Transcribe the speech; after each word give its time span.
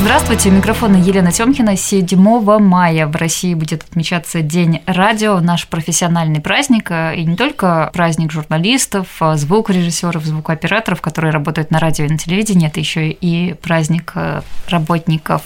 Здравствуйте, 0.00 0.50
у 0.50 0.52
микрофона 0.52 0.96
Елена 0.96 1.32
Тёмкина. 1.32 1.76
7 1.76 2.60
мая 2.60 3.08
в 3.08 3.16
России 3.16 3.54
будет 3.54 3.82
отмечаться 3.82 4.42
День 4.42 4.80
радио, 4.86 5.40
наш 5.40 5.66
профессиональный 5.66 6.40
праздник, 6.40 6.92
и 6.92 7.24
не 7.24 7.34
только 7.34 7.90
праздник 7.92 8.30
журналистов, 8.30 9.08
звукорежиссеров, 9.34 10.24
звукооператоров, 10.24 11.02
которые 11.02 11.32
работают 11.32 11.72
на 11.72 11.80
радио 11.80 12.04
и 12.04 12.08
на 12.08 12.16
телевидении, 12.16 12.68
это 12.68 12.78
еще 12.78 13.10
и 13.10 13.54
праздник 13.54 14.12
э, 14.14 14.42
работников 14.68 15.42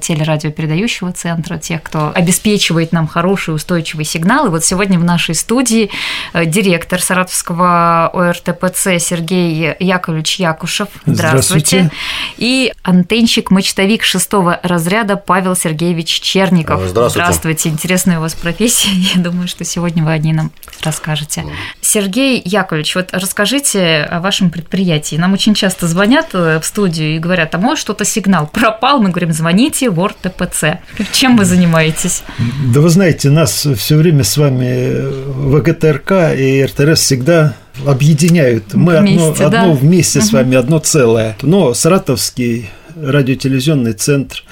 телерадиопередающего 0.00 1.12
центра, 1.12 1.58
тех, 1.58 1.82
кто 1.82 2.12
обеспечивает 2.14 2.92
нам 2.92 3.08
хороший 3.08 3.52
устойчивый 3.54 4.04
сигнал. 4.04 4.46
И 4.46 4.50
вот 4.50 4.64
сегодня 4.64 4.98
в 4.98 5.04
нашей 5.04 5.34
студии 5.34 5.90
э, 6.34 6.46
директор 6.46 7.02
Саратовского 7.02 8.10
ОРТПЦ 8.14 9.00
Сергей 9.00 9.74
Яковлевич 9.80 10.38
Якушев. 10.38 10.88
Здравствуйте. 11.04 11.90
Здравствуйте. 11.90 11.90
И 12.36 12.72
антенщик-мачтовик 12.84 13.87
выпускник 13.88 14.04
шестого 14.04 14.60
разряда 14.62 15.16
Павел 15.16 15.56
Сергеевич 15.56 16.20
Черников. 16.20 16.82
Здравствуйте. 16.82 17.10
Здравствуйте. 17.10 17.68
Интересная 17.70 18.18
у 18.18 18.20
вас 18.20 18.34
профессия. 18.34 18.90
Я 19.14 19.22
думаю, 19.22 19.48
что 19.48 19.64
сегодня 19.64 20.04
вы 20.04 20.12
о 20.12 20.18
ней 20.18 20.32
нам 20.32 20.50
расскажете. 20.82 21.44
Сергей 21.80 22.42
Яковлевич, 22.44 22.94
вот 22.96 23.08
расскажите 23.12 24.02
о 24.02 24.20
вашем 24.20 24.50
предприятии. 24.50 25.16
Нам 25.16 25.32
очень 25.32 25.54
часто 25.54 25.86
звонят 25.86 26.28
э, 26.34 26.60
в 26.60 26.66
студию 26.66 27.16
и 27.16 27.18
говорят, 27.18 27.54
а 27.54 27.58
может 27.58 27.80
что-то 27.80 28.04
сигнал 28.04 28.46
пропал? 28.46 29.00
Мы 29.00 29.08
говорим, 29.08 29.32
звоните 29.32 29.88
в 29.88 29.98
ОРТПЦ. 30.00 30.64
Чем 31.12 31.38
вы 31.38 31.46
занимаетесь? 31.46 32.22
Да 32.74 32.80
вы 32.80 32.90
знаете, 32.90 33.30
нас 33.30 33.66
все 33.76 33.96
время 33.96 34.22
с 34.22 34.36
вами 34.36 34.92
ВГТРК 35.56 36.36
и 36.36 36.64
РТРС 36.64 37.00
всегда 37.00 37.54
объединяют. 37.86 38.74
Мы 38.74 38.98
вместе, 38.98 39.44
одно, 39.44 39.48
да? 39.48 39.62
одно 39.62 39.72
вместе 39.72 40.18
угу. 40.18 40.26
с 40.26 40.32
вами, 40.32 40.56
одно 40.56 40.78
целое. 40.78 41.36
Но 41.42 41.74
Саратовский 41.74 42.68
радиотелевизионный 43.02 43.92
центр, 43.92 44.42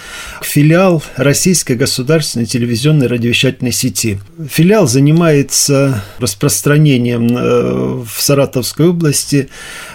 филиал 0.43 1.03
Российской 1.17 1.77
государственной 1.77 2.47
телевизионной 2.47 3.07
радиовещательной 3.07 3.73
сети. 3.73 4.19
Филиал 4.49 4.87
занимается 4.87 6.03
распространением 6.19 7.37
э, 7.37 8.05
в 8.05 8.21
Саратовской 8.21 8.89
области 8.89 9.49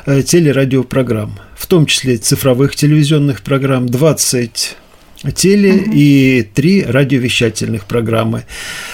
э, 0.05 0.21
телерадиопрограмм, 0.21 1.39
в 1.55 1.67
том 1.67 1.85
числе 1.85 2.17
цифровых 2.17 2.75
телевизионных 2.75 3.41
программ, 3.41 3.87
20 3.87 4.77
теле 5.29 5.73
угу. 5.73 5.91
и 5.93 6.47
три 6.53 6.83
радиовещательных 6.83 7.85
программы. 7.85 8.45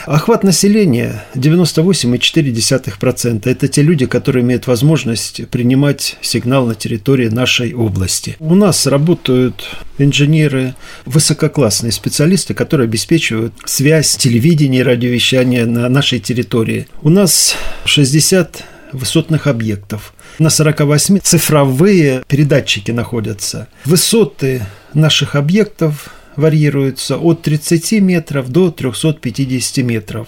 Охват 0.05 0.43
населения 0.43 1.23
98,4%. 1.35 3.49
Это 3.49 3.67
те 3.69 3.81
люди, 3.81 4.05
которые 4.05 4.43
имеют 4.43 4.67
возможность 4.67 5.47
принимать 5.47 6.17
сигнал 6.21 6.65
на 6.65 6.75
территории 6.75 7.29
нашей 7.29 7.73
области. 7.73 8.35
У 8.39 8.55
нас 8.55 8.87
работают 8.87 9.63
инженеры, 9.97 10.75
высококлассные 11.05 11.93
специалисты, 11.93 12.53
которые 12.53 12.85
обеспечивают 12.85 13.53
связь 13.65 14.17
телевидения 14.17 14.79
и 14.79 14.83
радиовещания 14.83 15.65
на 15.65 15.87
нашей 15.87 16.19
территории. 16.19 16.87
У 17.01 17.09
нас 17.09 17.55
60 17.85 18.65
высотных 18.91 19.47
объектов. 19.47 20.13
На 20.39 20.49
48 20.49 21.19
цифровые 21.19 22.23
передатчики 22.27 22.91
находятся. 22.91 23.67
Высоты 23.85 24.63
наших 24.93 25.35
объектов 25.35 26.09
варьируются 26.37 27.17
от 27.17 27.41
30 27.41 27.91
метров 28.01 28.49
до 28.49 28.71
350 28.71 29.83
метров. 29.83 30.27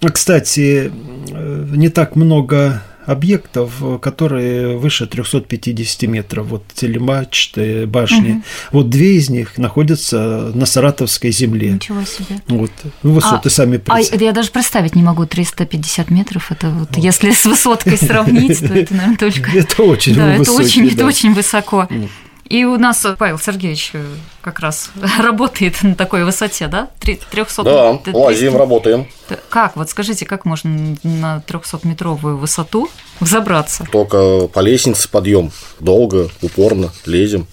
Кстати, 0.00 0.92
не 1.32 1.88
так 1.88 2.16
много 2.16 2.82
объектов, 3.06 3.72
которые 4.02 4.76
выше 4.76 5.06
350 5.06 6.02
метров, 6.02 6.46
вот 6.48 6.64
телемачты, 6.74 7.86
башни. 7.86 8.32
Угу. 8.32 8.42
Вот 8.72 8.90
две 8.90 9.16
из 9.16 9.30
них 9.30 9.56
находятся 9.58 10.50
на 10.54 10.66
Саратовской 10.66 11.30
земле. 11.30 11.72
Ничего 11.72 12.02
себе. 12.02 12.40
Вот. 12.48 12.72
Ну, 13.02 13.12
высоты 13.12 13.48
а, 13.48 13.50
сами 13.50 13.80
А 13.86 14.00
я 14.00 14.32
даже 14.32 14.50
представить 14.50 14.96
не 14.96 15.02
могу 15.02 15.24
350 15.24 16.10
метров. 16.10 16.50
Это 16.50 16.68
вот, 16.68 16.88
вот. 16.96 17.04
если 17.04 17.30
с 17.30 17.44
высоткой 17.44 17.96
сравнить, 17.96 18.58
то 18.58 18.74
это, 18.74 18.94
наверное, 18.94 19.16
только... 19.18 19.56
Это 19.56 19.82
очень 19.84 20.20
очень, 20.20 20.88
это 20.88 21.06
очень 21.06 21.32
высоко. 21.32 21.88
И 22.48 22.64
у 22.64 22.76
нас 22.78 23.04
Павел 23.18 23.38
Сергеевич 23.38 23.90
э, 23.94 24.04
как 24.40 24.60
раз 24.60 24.90
работает 25.18 25.82
на 25.82 25.94
такой 25.94 26.24
высоте, 26.24 26.68
да? 26.68 26.88
300 27.00 27.62
Да, 27.64 27.96
300... 27.98 28.18
лазим, 28.18 28.56
работаем. 28.56 29.08
Как? 29.48 29.76
Вот 29.76 29.90
скажите, 29.90 30.26
как 30.26 30.44
можно 30.44 30.96
на 31.02 31.42
300-метровую 31.46 32.36
высоту 32.36 32.88
взобраться? 33.20 33.86
Только 33.90 34.46
по 34.46 34.60
лестнице 34.60 35.08
подъем. 35.08 35.50
Долго, 35.80 36.28
упорно 36.42 36.92
лезем. 37.04 37.46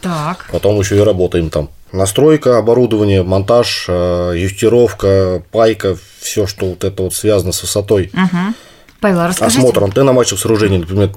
Так. 0.00 0.48
Потом 0.50 0.78
еще 0.80 0.96
и 0.96 1.00
работаем 1.00 1.50
там. 1.50 1.70
Настройка, 1.92 2.58
оборудование, 2.58 3.22
монтаж, 3.22 3.86
э, 3.88 4.34
юстировка, 4.36 5.42
пайка, 5.50 5.96
все, 6.20 6.46
что 6.46 6.66
вот 6.66 6.84
это 6.84 7.02
вот 7.02 7.14
связано 7.14 7.52
с 7.52 7.62
высотой. 7.62 8.10
Угу. 8.12 8.54
Павел, 9.00 9.26
расскажите. 9.26 9.58
Осмотр 9.58 9.84
антенна 9.84 10.12
матчев 10.12 10.38
сооружений, 10.38 10.78
например, 10.78 11.08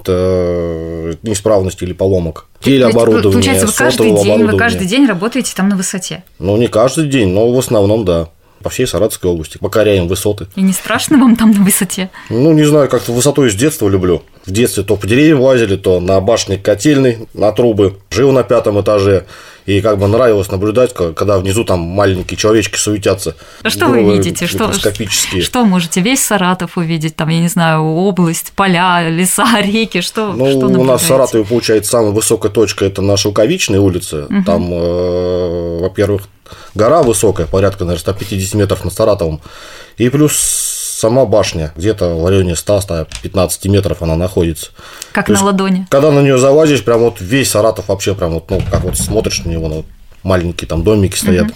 неисправности 1.21 1.83
или 1.83 1.94
поломок. 1.94 2.47
Телеоборудование, 2.61 3.31
Получается, 3.31 3.67
вы 3.67 3.73
каждый 3.73 4.23
день, 4.23 4.44
вы 4.45 4.57
каждый 4.57 4.88
день 4.88 5.05
работаете 5.05 5.53
там 5.55 5.69
на 5.69 5.75
высоте? 5.75 6.23
Ну, 6.39 6.55
не 6.57 6.67
каждый 6.67 7.07
день, 7.07 7.29
но 7.29 7.51
в 7.51 7.59
основном, 7.59 8.05
да 8.05 8.29
по 8.63 8.69
всей 8.69 8.88
Саратовской 8.88 9.29
области, 9.29 9.57
покоряем 9.57 10.07
высоты. 10.07 10.47
И 10.56 10.62
не 10.62 10.74
страшно 10.74 11.18
вам 11.18 11.35
там 11.35 11.51
на 11.51 11.63
высоте? 11.63 12.09
Ну, 12.29 12.53
не 12.53 12.63
знаю, 12.63 12.90
как-то 12.90 13.12
высоту 13.12 13.47
с 13.47 13.53
детства 13.53 13.88
люблю. 13.90 14.24
В 14.46 14.51
детстве 14.51 14.84
то 14.84 14.96
по 14.96 15.06
деревьям 15.06 15.41
лазили, 15.41 15.75
то 15.75 16.00
на 16.00 16.19
башне 16.19 16.57
котельной, 16.57 17.28
на 17.34 17.51
трубы. 17.51 17.97
Жил 18.09 18.31
на 18.31 18.44
пятом 18.44 18.81
этаже. 18.81 19.25
И 19.66 19.79
как 19.79 19.97
бы 19.97 20.07
нравилось 20.07 20.51
наблюдать, 20.51 20.94
когда 20.94 21.38
внизу 21.38 21.63
там 21.63 21.79
маленькие 21.79 22.38
человечки 22.38 22.78
суетятся. 22.78 23.35
Что 23.66 23.88
вы 23.88 24.03
видите? 24.03 24.46
Что, 24.46 24.72
что 24.74 25.66
можете 25.66 26.01
весь 26.01 26.22
Саратов 26.22 26.78
увидеть? 26.78 27.16
Там, 27.16 27.30
я 27.30 27.40
не 27.40 27.47
знаю, 27.47 27.84
область, 27.84 28.51
поля, 28.56 29.07
леса, 29.09 29.47
реки, 29.62 30.01
что 30.01 30.34
Ну, 30.34 30.50
что 30.50 30.68
у 30.68 30.84
нас 30.84 31.03
в 31.03 31.07
Саратове, 31.07 31.45
получается, 31.45 31.91
самая 31.91 32.12
высокая 32.12 32.51
точка– 32.51 32.85
это 32.85 33.01
наша 33.01 33.30
Луковичная 33.30 33.80
улица. 33.80 34.25
Угу. 34.25 34.44
Там, 34.45 34.69
э, 34.74 35.80
во-первых, 35.81 36.24
гора 36.75 37.03
высокая, 37.03 37.45
порядка, 37.45 37.85
наверное, 37.85 38.01
150 38.01 38.53
метров 38.56 38.84
над 38.84 38.94
Саратовым. 38.94 39.41
И 39.97 40.09
плюс 40.09 40.34
сама 41.03 41.25
башня, 41.25 41.73
где-то 41.75 42.16
в 42.16 42.28
районе 42.28 42.53
100-115 42.53 43.69
метров 43.69 44.01
она 44.01 44.16
находится. 44.16 44.72
Как 45.12 45.25
То 45.25 45.33
на 45.33 45.35
есть, 45.35 45.45
ладони. 45.45 45.88
Когда 45.89 46.12
на 46.12 46.22
нее 46.22 46.38
залазишь, 46.38 46.83
прям 46.83 47.01
вот 47.01 47.19
весь 47.19 47.51
Саратов 47.51 47.89
вообще 47.89 48.16
прям 48.16 48.31
вот, 48.33 48.50
ну, 48.50 48.62
как 48.72 48.83
вот 48.83 48.97
смотришь 48.97 49.44
на 49.44 49.50
него, 49.50 49.67
ну, 49.67 49.85
маленькие 50.23 50.67
там 50.67 50.83
домики 50.83 51.17
стоят. 51.17 51.47
Угу. 51.47 51.56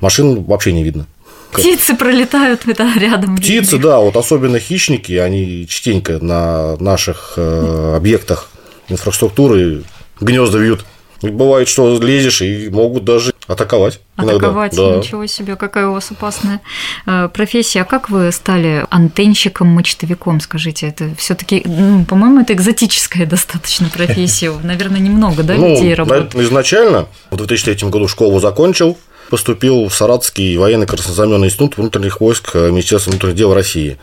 Машин 0.00 0.44
вообще 0.44 0.72
не 0.72 0.82
видно. 0.82 1.06
Птицы 1.52 1.94
пролетают 1.94 2.66
это 2.66 2.88
рядом. 2.96 3.36
Птицы, 3.36 3.78
да, 3.78 3.98
вот 3.98 4.16
особенно 4.16 4.58
хищники, 4.58 5.12
они 5.12 5.66
частенько 5.68 6.18
на 6.20 6.76
наших 6.76 7.34
э, 7.36 7.94
объектах 7.96 8.50
инфраструктуры 8.88 9.82
гнезда 10.20 10.58
вьют. 10.58 10.84
Бывает, 11.22 11.68
что 11.68 11.98
лезешь 12.00 12.42
и 12.42 12.68
могут 12.70 13.04
даже 13.04 13.32
атаковать. 13.46 14.00
Атаковать, 14.16 14.74
иногда. 14.74 14.92
Да. 14.92 14.98
ничего 14.98 15.26
себе, 15.26 15.56
какая 15.56 15.88
у 15.88 15.92
вас 15.92 16.10
опасная 16.10 16.60
э, 17.06 17.28
профессия. 17.32 17.82
А 17.82 17.84
как 17.84 18.08
вы 18.08 18.32
стали 18.32 18.86
антенщиком, 18.90 19.68
мачтовиком, 19.68 20.40
скажите? 20.40 20.88
Это 20.88 21.14
все 21.16 21.34
таки 21.34 21.62
ну, 21.66 22.04
по-моему, 22.04 22.40
это 22.40 22.52
экзотическая 22.52 23.26
достаточно 23.26 23.88
профессия. 23.88 24.52
Наверное, 24.62 25.00
немного, 25.00 25.42
да, 25.42 25.54
ну, 25.54 25.68
людей 25.68 25.94
работает? 25.94 26.34
Изначально 26.34 27.06
в 27.30 27.36
2003 27.36 27.88
году 27.90 28.08
школу 28.08 28.40
закончил, 28.40 28.96
поступил 29.28 29.88
в 29.88 29.94
Саратовский 29.94 30.56
военный 30.56 30.86
краснознаменный 30.86 31.48
институт 31.48 31.76
внутренних 31.76 32.20
войск 32.20 32.54
Министерства 32.54 33.10
внутренних 33.10 33.36
дел 33.36 33.52
России. 33.52 33.98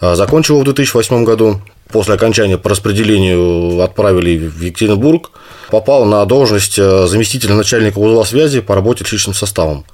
А, 0.00 0.16
закончил 0.16 0.60
в 0.60 0.64
2008 0.64 1.24
году. 1.24 1.60
После 1.90 2.14
окончания 2.14 2.58
по 2.58 2.70
распределению 2.70 3.80
отправили 3.80 4.48
в 4.48 4.60
Екатеринбург. 4.60 5.30
Попал 5.70 6.04
на 6.04 6.24
должность 6.26 6.78
э, 6.78 7.06
заместителя 7.06 7.54
начальника 7.54 7.98
узла 7.98 8.24
связи 8.24 8.60
по 8.60 8.74
работе 8.74 9.04
с 9.04 9.12
личным 9.12 9.34
составом. 9.34 9.84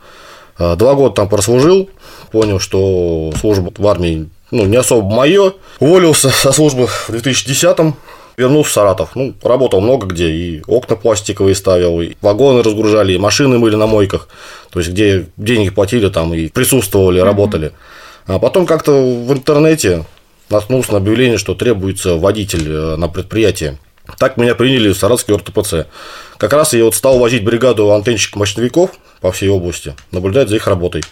А, 0.58 0.76
два 0.76 0.94
года 0.94 1.14
там 1.14 1.28
прослужил, 1.28 1.88
понял, 2.30 2.60
что 2.60 3.32
служба 3.40 3.72
в 3.76 3.86
армии 3.86 4.28
ну, 4.50 4.66
не 4.66 4.76
особо 4.76 5.08
мое. 5.08 5.54
Уволился 5.78 6.30
со 6.30 6.52
службы 6.52 6.86
в 6.86 7.10
2010-м, 7.10 7.96
вернулся 8.36 8.70
в 8.70 8.72
Саратов. 8.72 9.10
Ну, 9.14 9.34
работал 9.42 9.80
много 9.80 10.06
где, 10.06 10.30
и 10.30 10.62
окна 10.66 10.96
пластиковые 10.96 11.54
ставил, 11.54 12.00
и 12.00 12.14
вагоны 12.20 12.62
разгружали, 12.62 13.14
и 13.14 13.18
машины 13.18 13.58
мыли 13.58 13.76
на 13.76 13.86
мойках. 13.86 14.28
То 14.70 14.80
есть, 14.80 14.90
где 14.90 15.26
деньги 15.36 15.70
платили, 15.70 16.08
там 16.08 16.34
и 16.34 16.48
присутствовали, 16.48 17.20
работали. 17.20 17.72
А 18.26 18.38
потом 18.38 18.66
как-то 18.66 18.92
в 18.92 19.32
интернете 19.32 20.04
наткнулся 20.50 20.92
на 20.92 20.98
объявление, 20.98 21.38
что 21.38 21.54
требуется 21.54 22.16
водитель 22.16 22.68
э, 22.68 22.96
на 22.96 23.08
предприятие. 23.08 23.78
Так 24.18 24.36
меня 24.36 24.54
приняли 24.54 24.92
в 24.92 24.96
Саратовский 24.96 25.34
ОРТПЦ. 25.34 25.86
Как 26.38 26.52
раз 26.52 26.72
я 26.72 26.84
вот 26.84 26.94
стал 26.94 27.18
возить 27.18 27.44
бригаду 27.44 27.92
антенщиков-мощновиков 27.92 28.90
по 29.20 29.32
всей 29.32 29.48
области, 29.48 29.94
наблюдать 30.10 30.48
за 30.48 30.56
их 30.56 30.66
работой. 30.66 31.02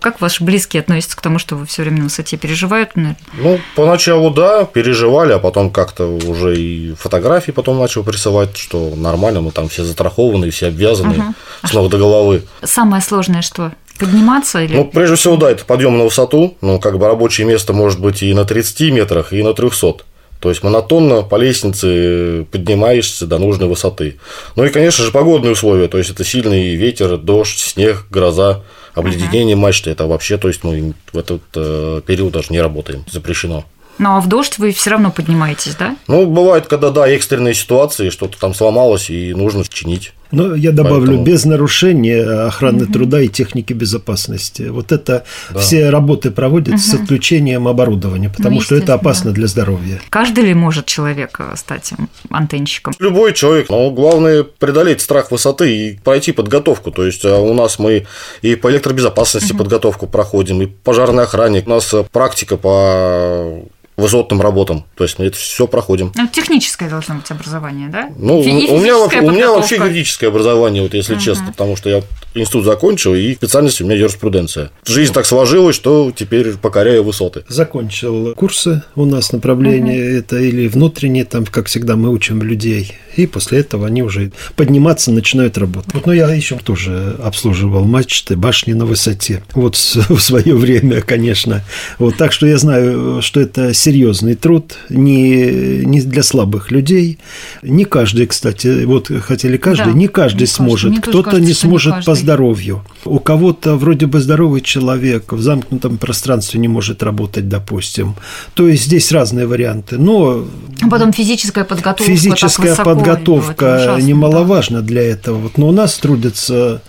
Как 0.00 0.22
ваши 0.22 0.42
близкие 0.42 0.80
относятся 0.80 1.14
к 1.14 1.20
тому, 1.20 1.38
что 1.38 1.56
вы 1.56 1.66
все 1.66 1.82
время 1.82 1.98
на 1.98 2.04
высоте 2.04 2.38
переживают? 2.38 2.92
Ну, 3.34 3.60
поначалу 3.76 4.30
да, 4.30 4.64
переживали, 4.64 5.32
а 5.32 5.38
потом 5.38 5.70
как-то 5.70 6.06
уже 6.06 6.56
и 6.56 6.94
фотографии 6.94 7.50
потом 7.50 7.78
начал 7.78 8.02
присылать, 8.02 8.56
что 8.56 8.94
нормально, 8.96 9.42
мы 9.42 9.50
там 9.50 9.68
все 9.68 9.84
застрахованы, 9.84 10.50
все 10.50 10.68
обвязаны 10.68 11.18
угу. 11.18 11.34
с 11.68 11.72
ног 11.74 11.90
до 11.90 11.98
головы. 11.98 12.44
Самое 12.62 13.02
сложное 13.02 13.42
что? 13.42 13.72
Подниматься 13.98 14.62
или? 14.62 14.74
Ну, 14.74 14.86
прежде 14.86 15.16
всего, 15.16 15.36
да, 15.36 15.50
это 15.50 15.66
подъем 15.66 15.98
на 15.98 16.04
высоту. 16.04 16.56
Ну, 16.62 16.80
как 16.80 16.98
бы 16.98 17.06
рабочее 17.06 17.46
место 17.46 17.74
может 17.74 18.00
быть 18.00 18.22
и 18.22 18.32
на 18.32 18.46
30 18.46 18.92
метрах, 18.92 19.34
и 19.34 19.42
на 19.42 19.52
300. 19.52 19.96
То 20.40 20.48
есть 20.48 20.62
монотонно 20.62 21.22
по 21.22 21.36
лестнице 21.36 22.46
поднимаешься 22.50 23.26
до 23.26 23.38
нужной 23.38 23.68
высоты. 23.68 24.18
Ну 24.56 24.64
и, 24.64 24.70
конечно 24.70 25.04
же, 25.04 25.12
погодные 25.12 25.52
условия. 25.52 25.86
То 25.86 25.98
есть 25.98 26.10
это 26.10 26.24
сильный 26.24 26.74
ветер, 26.74 27.18
дождь, 27.18 27.58
снег, 27.58 28.06
гроза, 28.10 28.62
обледенение 28.94 29.54
uh-huh. 29.54 29.60
мачты. 29.60 29.90
Это 29.90 30.06
вообще, 30.06 30.38
то 30.38 30.48
есть 30.48 30.64
мы 30.64 30.94
в 31.12 31.18
этот 31.18 31.42
э, 31.54 32.00
период 32.06 32.32
даже 32.32 32.48
не 32.50 32.60
работаем, 32.60 33.04
запрещено. 33.10 33.64
Ну 33.98 34.16
а 34.16 34.20
в 34.20 34.28
дождь 34.28 34.56
вы 34.56 34.72
все 34.72 34.90
равно 34.90 35.10
поднимаетесь, 35.10 35.74
да? 35.74 35.94
Ну, 36.08 36.24
бывает, 36.24 36.66
когда 36.68 36.90
да, 36.90 37.06
экстренные 37.06 37.52
ситуации, 37.52 38.08
что-то 38.08 38.38
там 38.38 38.54
сломалось 38.54 39.10
и 39.10 39.34
нужно 39.34 39.62
чинить. 39.68 40.14
Но 40.30 40.54
я 40.54 40.72
добавлю, 40.72 41.06
Поэтому... 41.06 41.24
без 41.24 41.44
нарушения 41.44 42.22
охраны 42.46 42.84
угу. 42.84 42.92
труда 42.92 43.20
и 43.20 43.28
техники 43.28 43.72
безопасности. 43.72 44.68
Вот 44.68 44.92
это 44.92 45.24
да. 45.50 45.60
все 45.60 45.90
работы 45.90 46.30
проводятся 46.30 46.96
угу. 46.96 46.98
с 46.98 47.02
отключением 47.02 47.68
оборудования, 47.68 48.30
потому 48.30 48.56
ну, 48.56 48.60
что 48.62 48.76
это 48.76 48.94
опасно 48.94 49.32
для 49.32 49.46
здоровья. 49.46 50.00
Каждый 50.10 50.44
ли 50.44 50.54
может 50.54 50.86
человек 50.86 51.36
э, 51.40 51.56
стать 51.56 51.92
антенщиком? 52.30 52.94
Любой 52.98 53.32
человек. 53.34 53.68
Но 53.70 53.90
главное 53.90 54.44
преодолеть 54.44 55.00
страх 55.00 55.30
высоты 55.30 55.76
и 55.76 55.98
пройти 55.98 56.32
подготовку. 56.32 56.90
То 56.90 57.04
есть 57.04 57.24
э, 57.24 57.32
у 57.32 57.54
нас 57.54 57.78
мы 57.78 58.06
и 58.42 58.54
по 58.54 58.70
электробезопасности 58.70 59.52
угу. 59.52 59.58
подготовку 59.58 60.06
проходим, 60.06 60.62
и 60.62 60.66
пожарной 60.66 61.24
охране. 61.24 61.62
У 61.66 61.70
нас 61.70 61.94
практика 62.12 62.56
по 62.56 63.62
высотным 64.00 64.40
работам. 64.40 64.84
То 64.96 65.04
есть 65.04 65.18
мы 65.18 65.26
это 65.26 65.36
все 65.36 65.66
проходим. 65.66 66.12
Ну, 66.14 66.26
техническое 66.26 66.88
должно 66.88 67.16
быть 67.16 67.30
образование, 67.30 67.88
да? 67.88 68.10
Ну, 68.16 68.40
у 68.40 68.44
меня, 68.44 68.96
у 68.96 69.30
меня 69.30 69.52
вообще 69.52 69.76
юридическое 69.76 70.30
образование, 70.30 70.82
вот 70.82 70.94
если 70.94 71.14
угу. 71.14 71.22
честно, 71.22 71.46
потому 71.52 71.76
что 71.76 71.90
я 71.90 72.02
институт 72.34 72.64
закончил, 72.64 73.14
и 73.14 73.34
специальность 73.34 73.80
у 73.80 73.84
меня 73.84 73.96
юриспруденция. 73.96 74.70
Жизнь 74.84 75.12
так 75.12 75.26
сложилась, 75.26 75.76
что 75.76 76.12
теперь 76.14 76.56
покоряю 76.56 77.04
высоты. 77.04 77.44
Закончил 77.48 78.34
курсы 78.34 78.82
у 78.94 79.04
нас 79.04 79.32
направление, 79.32 80.10
угу. 80.10 80.18
это 80.18 80.36
или 80.38 80.68
внутренние, 80.68 81.24
там, 81.24 81.44
как 81.44 81.66
всегда, 81.66 81.96
мы 81.96 82.10
учим 82.10 82.42
людей, 82.42 82.94
и 83.16 83.26
после 83.26 83.60
этого 83.60 83.86
они 83.86 84.02
уже 84.02 84.32
подниматься 84.56 85.10
начинают 85.10 85.58
работать. 85.58 85.92
Вот, 85.92 86.06
но 86.06 86.12
я 86.12 86.32
еще 86.32 86.56
тоже 86.56 87.16
обслуживал 87.22 87.84
мачты, 87.84 88.36
башни 88.36 88.72
на 88.72 88.86
высоте. 88.86 89.42
Вот 89.52 89.76
в 90.08 90.20
свое 90.20 90.54
время, 90.54 91.00
конечно. 91.02 91.64
Вот, 91.98 92.16
так 92.16 92.32
что 92.32 92.46
я 92.46 92.58
знаю, 92.58 93.22
что 93.22 93.40
это 93.40 93.74
серьезный 93.90 94.36
труд, 94.36 94.76
не, 94.88 95.84
не 95.84 96.00
для 96.00 96.22
слабых 96.22 96.70
людей. 96.70 97.18
Не 97.62 97.84
каждый, 97.84 98.26
кстати, 98.26 98.84
вот 98.84 99.10
хотели 99.20 99.56
каждый, 99.56 99.86
да, 99.86 99.98
не 99.98 100.06
каждый 100.06 100.42
не 100.42 100.46
сможет. 100.46 101.00
Кто-то 101.00 101.40
не 101.40 101.52
сможет 101.52 101.96
не 101.96 102.02
по 102.02 102.14
здоровью. 102.14 102.84
У 103.04 103.18
кого-то 103.18 103.74
вроде 103.74 104.06
бы 104.06 104.20
здоровый 104.20 104.60
человек 104.60 105.32
в 105.32 105.42
замкнутом 105.42 105.98
пространстве 105.98 106.60
не 106.60 106.68
может 106.68 107.02
работать, 107.02 107.48
допустим. 107.48 108.14
То 108.54 108.68
есть 108.68 108.84
здесь 108.84 109.10
разные 109.10 109.48
варианты. 109.48 109.98
Но 109.98 110.46
а 110.82 110.88
потом 110.88 111.12
физическая 111.12 111.64
подготовка. 111.64 112.12
Физическая 112.12 112.76
подготовка 112.76 113.98
немаловажна 114.00 114.82
да. 114.82 114.86
для 114.86 115.02
этого. 115.02 115.50
Но 115.56 115.68
у 115.68 115.72
нас 115.72 115.98
трудятся 115.98 116.80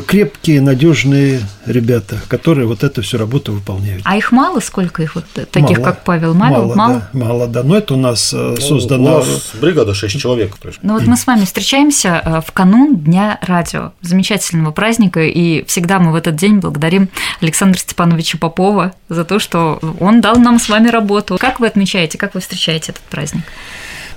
крепкие, 0.00 0.60
надежные 0.60 1.40
ребята, 1.66 2.20
которые 2.28 2.66
вот 2.66 2.82
эту 2.82 3.02
всю 3.02 3.18
работу 3.18 3.52
выполняют. 3.52 4.02
А 4.04 4.16
их 4.16 4.32
мало? 4.32 4.60
Сколько 4.60 5.02
их 5.02 5.14
вот 5.14 5.24
таких, 5.50 5.78
мало, 5.78 5.84
как 5.84 6.04
Павел? 6.04 6.34
Мало? 6.34 6.52
Мало, 6.52 6.74
мало? 6.74 6.94
Да, 7.12 7.18
мало, 7.18 7.46
да. 7.48 7.62
Но 7.62 7.76
это 7.76 7.94
у 7.94 7.96
нас 7.96 8.32
э, 8.32 8.36
ну, 8.36 8.56
создано... 8.56 9.16
У 9.16 9.18
нас 9.18 9.50
бригада 9.60 9.94
6 9.94 10.18
человек. 10.18 10.54
Ну 10.82 10.94
вот 10.94 11.06
мы 11.06 11.16
с 11.16 11.26
вами 11.26 11.44
встречаемся 11.44 12.22
э, 12.24 12.40
в 12.46 12.52
канун 12.52 12.96
Дня 12.96 13.38
радио, 13.42 13.92
замечательного 14.00 14.72
праздника, 14.72 15.20
и 15.20 15.64
всегда 15.66 15.98
мы 15.98 16.12
в 16.12 16.14
этот 16.14 16.36
день 16.36 16.58
благодарим 16.58 17.08
Александра 17.40 17.78
Степановича 17.78 18.38
Попова 18.38 18.94
за 19.08 19.24
то, 19.24 19.38
что 19.38 19.78
он 20.00 20.20
дал 20.20 20.36
нам 20.36 20.58
с 20.58 20.68
вами 20.68 20.88
работу. 20.88 21.36
Как 21.38 21.60
вы 21.60 21.66
отмечаете, 21.66 22.18
как 22.18 22.34
вы 22.34 22.40
встречаете 22.40 22.92
этот 22.92 23.02
праздник? 23.02 23.42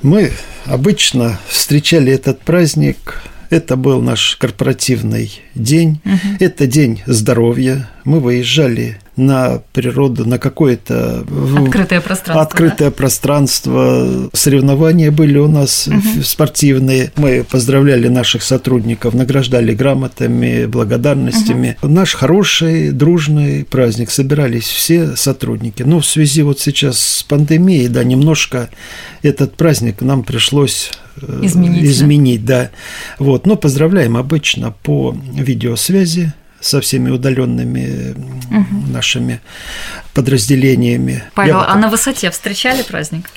Мы 0.01 0.31
обычно 0.65 1.39
встречали 1.47 2.11
этот 2.11 2.39
праздник 2.41 3.21
это 3.49 3.75
был 3.75 4.01
наш 4.01 4.35
корпоративный 4.37 5.31
день. 5.55 6.01
Угу. 6.05 6.37
Это 6.39 6.67
день 6.67 7.01
здоровья. 7.05 7.89
Мы 8.03 8.19
выезжали 8.19 8.99
на 9.15 9.61
природу, 9.71 10.27
на 10.27 10.37
какое-то 10.37 11.25
открытое 11.57 12.01
пространство. 12.01 12.41
Открытое 12.41 12.89
да? 12.89 12.95
пространство. 12.95 14.29
Соревнования 14.33 15.11
были 15.11 15.37
у 15.37 15.47
нас 15.47 15.87
угу. 15.87 16.21
спортивные. 16.23 17.11
Мы 17.15 17.45
поздравляли 17.49 18.07
наших 18.07 18.43
сотрудников, 18.43 19.13
награждали 19.13 19.73
грамотами, 19.73 20.65
благодарностями. 20.65 21.77
Угу. 21.81 21.91
Наш 21.91 22.13
хороший, 22.13 22.91
дружный 22.91 23.63
праздник. 23.63 24.11
Собирались 24.11 24.67
все 24.67 25.15
сотрудники. 25.15 25.83
Но 25.83 25.99
в 25.99 26.05
связи 26.05 26.41
вот 26.41 26.59
сейчас 26.59 26.99
с 26.99 27.23
пандемией, 27.23 27.87
да, 27.87 28.03
немножко 28.03 28.69
этот 29.23 29.55
праздник 29.55 30.01
нам 30.01 30.23
пришлось 30.23 30.91
изменить, 31.41 31.83
изменить 31.83 32.45
да. 32.45 32.71
Вот. 33.19 33.45
Но 33.45 33.55
поздравляем 33.55 34.17
обычно 34.17 34.71
по 34.71 35.15
видеосвязи 35.33 36.33
со 36.59 36.81
всеми 36.81 37.11
удаленными 37.11 38.15
угу. 38.49 38.91
нашими 38.91 39.41
подразделениями. 40.13 41.23
Павел, 41.35 41.59
Я... 41.59 41.67
а 41.67 41.75
на 41.75 41.89
высоте 41.89 42.31
встречали 42.31 42.81
праздник? 42.81 43.29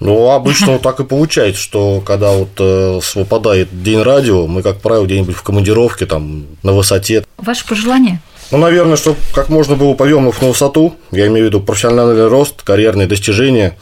Ну, 0.00 0.30
обычно 0.30 0.72
вот 0.72 0.82
так 0.82 0.98
и 1.00 1.04
получается, 1.04 1.60
что 1.60 2.00
когда 2.00 2.32
вот 2.32 2.52
э, 2.58 3.00
выпадает 3.14 3.82
день 3.82 4.00
радио, 4.00 4.46
мы, 4.46 4.62
как 4.62 4.80
правило, 4.80 5.04
где-нибудь 5.04 5.36
в 5.36 5.42
командировке, 5.42 6.06
там, 6.06 6.46
на 6.62 6.72
высоте. 6.72 7.22
Ваше 7.36 7.66
пожелание? 7.66 8.22
Ну, 8.50 8.56
наверное, 8.58 8.96
чтобы 8.96 9.18
как 9.34 9.50
можно 9.50 9.76
было 9.76 9.92
подъемов 9.92 10.40
на 10.40 10.48
высоту, 10.48 10.94
я 11.12 11.26
имею 11.26 11.46
в 11.46 11.48
виду 11.48 11.60
профессиональный 11.60 12.28
рост, 12.28 12.62
карьерные 12.62 13.06
достижения, 13.06 13.76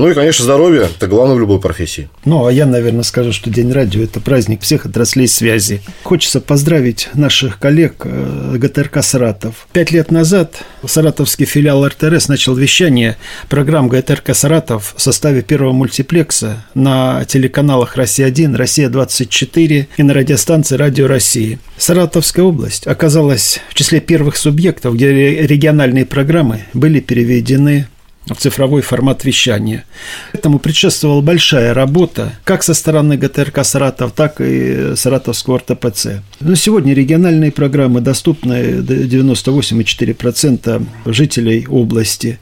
ну 0.00 0.08
и, 0.08 0.14
конечно, 0.14 0.44
здоровье– 0.44 0.88
это 0.96 1.06
главное 1.06 1.36
в 1.36 1.40
любой 1.40 1.60
профессии. 1.60 2.08
Ну, 2.24 2.46
а 2.46 2.52
я, 2.52 2.64
наверное, 2.64 3.02
скажу, 3.02 3.32
что 3.32 3.50
День 3.50 3.70
радио– 3.70 4.02
это 4.02 4.18
праздник 4.18 4.62
всех 4.62 4.86
отраслей 4.86 5.28
связи. 5.28 5.82
Хочется 6.04 6.40
поздравить 6.40 7.10
наших 7.12 7.58
коллег 7.58 7.96
э, 8.04 8.56
ГТРК 8.56 9.04
«Саратов». 9.04 9.68
Пять 9.74 9.90
лет 9.90 10.10
назад 10.10 10.62
саратовский 10.86 11.44
филиал 11.44 11.86
РТРС 11.86 12.28
начал 12.28 12.54
вещание 12.54 13.18
программ 13.50 13.88
ГТРК 13.88 14.34
«Саратов» 14.34 14.94
в 14.96 15.02
составе 15.02 15.42
первого 15.42 15.72
мультиплекса 15.72 16.64
на 16.72 17.26
телеканалах 17.26 17.96
«Россия-1», 17.96 18.56
«Россия-24» 18.56 19.86
и 19.98 20.02
на 20.02 20.14
радиостанции 20.14 20.76
«Радио 20.76 21.08
России». 21.08 21.58
Саратовская 21.76 22.46
область 22.46 22.86
оказалась 22.86 23.60
в 23.68 23.74
числе 23.74 24.00
первых 24.00 24.36
субъектов, 24.36 24.94
где 24.94 25.46
региональные 25.46 26.06
программы 26.06 26.62
были 26.72 27.00
переведены 27.00 27.86
в 28.26 28.36
цифровой 28.36 28.82
формат 28.82 29.24
вещания. 29.24 29.84
Этому 30.32 30.58
предшествовала 30.58 31.20
большая 31.20 31.74
работа 31.74 32.32
как 32.44 32.62
со 32.62 32.74
стороны 32.74 33.16
ГТРК 33.16 33.64
«Саратов», 33.64 34.12
так 34.12 34.40
и 34.40 34.94
Саратовского 34.94 35.58
РТПЦ. 35.58 36.22
Но 36.40 36.54
сегодня 36.54 36.94
региональные 36.94 37.50
программы 37.50 38.00
доступны 38.00 38.82
до 38.82 38.94
98,4% 38.94 40.86
жителей 41.06 41.66
области. 41.66 42.38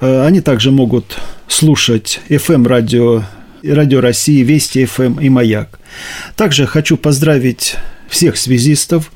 Э, 0.00 0.26
они 0.26 0.40
также 0.40 0.70
могут 0.70 1.16
слушать 1.48 2.20
FM-радио, 2.28 3.22
радио 3.62 4.00
России, 4.00 4.42
Вести 4.42 4.84
ФМ 4.84 5.20
и 5.20 5.28
Маяк. 5.28 5.78
Также 6.36 6.66
хочу 6.66 6.96
поздравить 6.96 7.76
всех 8.08 8.36
связистов, 8.36 9.10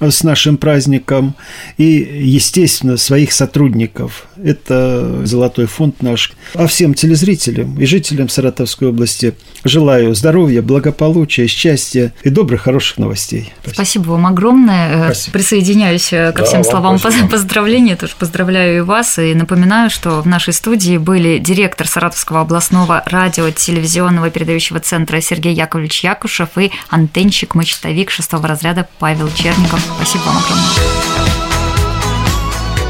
с 0.00 0.22
нашим 0.22 0.56
праздником 0.56 1.34
и, 1.78 1.84
естественно, 2.22 2.96
своих 2.96 3.32
сотрудников. 3.32 4.28
Это 4.42 5.26
Золотой 5.26 5.66
фонд 5.66 6.02
наш. 6.02 6.32
А 6.54 6.66
всем 6.66 6.94
телезрителям 6.94 7.78
и 7.80 7.86
жителям 7.86 8.28
Саратовской 8.28 8.88
области 8.88 9.34
желаю 9.64 10.14
здоровья, 10.14 10.62
благополучия, 10.62 11.46
счастья 11.46 12.12
и 12.22 12.30
добрых, 12.30 12.62
хороших 12.62 12.98
новостей. 12.98 13.52
Спасибо, 13.62 13.74
Спасибо 13.74 14.10
вам 14.10 14.26
огромное. 14.26 15.04
Спасибо. 15.06 15.32
Присоединяюсь 15.32 16.12
э, 16.12 16.32
ко 16.32 16.44
всем 16.44 16.62
да, 16.62 16.70
словам 16.70 16.98
спасибо. 16.98 17.28
поздравления. 17.28 17.96
Тоже 17.96 18.14
поздравляю 18.18 18.78
и 18.78 18.80
вас. 18.80 19.18
И 19.18 19.34
напоминаю, 19.34 19.90
что 19.90 20.20
в 20.20 20.26
нашей 20.26 20.52
студии 20.52 20.98
были 20.98 21.38
директор 21.38 21.88
Саратовского 21.88 22.42
областного 22.42 23.02
радио-телевизионного 23.06 24.30
передающего 24.30 24.80
центра 24.80 25.20
Сергей 25.20 25.54
Яковлевич 25.54 26.04
Якушев 26.04 26.58
и 26.58 26.70
антенщик-мачтовик 26.90 28.10
шестого 28.10 28.46
разряда 28.46 28.86
Павел 28.98 29.30
Черников. 29.34 29.85
Спасибо 29.94 30.22
вам 30.24 30.36
огромное. 30.38 30.66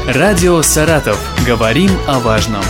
Радио 0.07 0.61
«Саратов». 0.61 1.19
Говорим 1.45 1.91
о 2.07 2.19
важном. 2.19 2.63